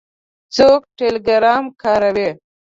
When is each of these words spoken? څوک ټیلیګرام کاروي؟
څوک 0.55 0.81
ټیلیګرام 0.97 1.63
کاروي؟ 1.81 2.29